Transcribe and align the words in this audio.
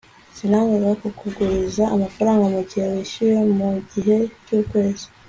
sinanga 0.35 0.89
kuguriza 1.19 1.83
amafaranga 1.95 2.45
mugihe 2.53 2.85
wishyuye 2.93 3.37
mugihe 3.57 4.17
cyukwezi 4.45 5.05